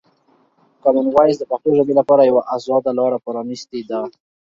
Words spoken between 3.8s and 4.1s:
ده.